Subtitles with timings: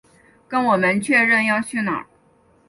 [0.47, 2.07] 跟我们确认要去哪